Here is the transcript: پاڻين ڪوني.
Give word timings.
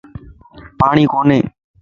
پاڻين 0.79 1.07
ڪوني. 1.13 1.39